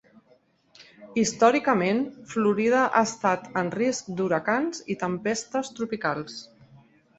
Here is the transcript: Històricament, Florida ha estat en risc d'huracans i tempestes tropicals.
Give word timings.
Històricament, 1.23 1.99
Florida 2.31 2.81
ha 2.85 3.03
estat 3.09 3.47
en 3.63 3.71
risc 3.77 4.11
d'huracans 4.21 4.83
i 4.97 4.99
tempestes 5.05 5.73
tropicals. 5.77 6.43